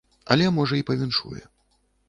Але 0.35 0.47
можа 0.55 0.79
і 0.81 0.87
павіншуе. 0.89 1.47